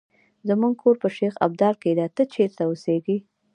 زمونږ 0.47 0.73
کور 0.81 0.95
په 1.03 1.09
شیخ 1.17 1.33
ابدال 1.45 1.75
کې 1.81 1.91
ده، 1.97 2.05
ته 2.15 2.23
چېرې 2.33 2.63
اوسیږې؟ 2.67 3.17